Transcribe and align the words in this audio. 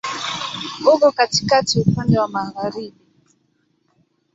Uko 0.91 1.07
katikati, 1.17 1.73
upande 1.85 2.15
wa 2.21 2.27
magharibi. 2.33 2.99